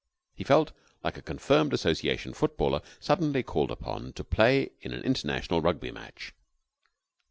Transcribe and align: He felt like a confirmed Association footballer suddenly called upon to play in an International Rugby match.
He 0.33 0.43
felt 0.43 0.71
like 1.03 1.15
a 1.15 1.21
confirmed 1.21 1.73
Association 1.73 2.33
footballer 2.33 2.81
suddenly 2.99 3.43
called 3.43 3.69
upon 3.69 4.13
to 4.13 4.23
play 4.23 4.71
in 4.81 4.93
an 4.93 5.03
International 5.03 5.61
Rugby 5.61 5.91
match. 5.91 6.33